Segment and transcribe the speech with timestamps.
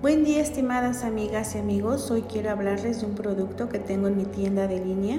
[0.00, 4.16] Buen día estimadas amigas y amigos, hoy quiero hablarles de un producto que tengo en
[4.16, 5.18] mi tienda de línea.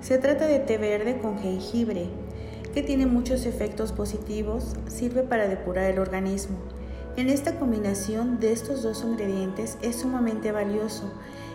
[0.00, 2.08] Se trata de té verde con jengibre,
[2.74, 6.56] que tiene muchos efectos positivos, sirve para depurar el organismo.
[7.16, 11.12] En esta combinación de estos dos ingredientes es sumamente valioso.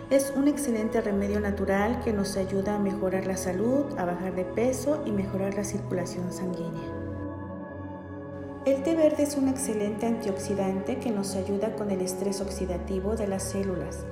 [0.08, 4.46] Es un excelente remedio natural que nos ayuda a mejorar la salud, a bajar de
[4.46, 6.99] peso y mejorar la circulación sanguínea.
[8.66, 13.26] El té verde es un excelente antioxidante que nos ayuda con el estrés oxidativo de
[13.26, 14.04] las células.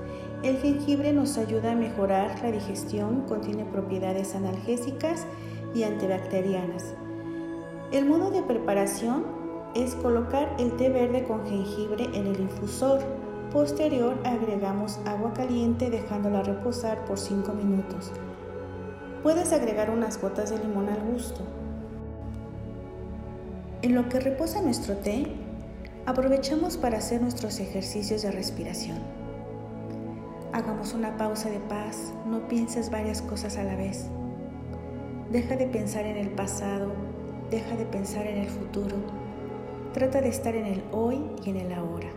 [0.42, 5.26] El jengibre nos ayuda a mejorar la digestión, contiene propiedades analgésicas
[5.74, 6.94] y antibacterianas.
[7.92, 9.26] El modo de preparación
[9.74, 13.00] es colocar el té verde con jengibre en el infusor.
[13.52, 18.12] Posterior agregamos agua caliente dejándola reposar por 5 minutos.
[19.22, 21.42] Puedes agregar unas gotas de limón al gusto.
[23.80, 25.24] En lo que reposa nuestro té,
[26.04, 28.98] aprovechamos para hacer nuestros ejercicios de respiración.
[30.52, 34.06] Hagamos una pausa de paz, no pienses varias cosas a la vez.
[35.30, 36.92] Deja de pensar en el pasado,
[37.52, 38.96] deja de pensar en el futuro.
[39.92, 42.08] Trata de estar en el hoy y en el ahora.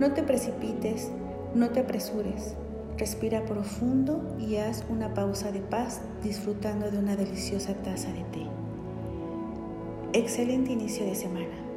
[0.00, 1.12] No te precipites,
[1.54, 2.56] no te apresures.
[2.96, 8.57] Respira profundo y haz una pausa de paz disfrutando de una deliciosa taza de té.
[10.18, 11.67] Excelente inicio de semana.